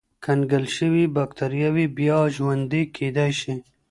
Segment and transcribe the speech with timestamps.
[0.25, 3.53] کنګل شوې بکتریاوې بیا ژوندی کېدای شي.